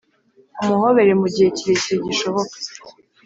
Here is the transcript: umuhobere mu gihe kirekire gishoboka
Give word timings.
umuhobere 0.61 1.11
mu 1.21 1.27
gihe 1.33 1.49
kirekire 1.57 1.97
gishoboka 2.07 2.55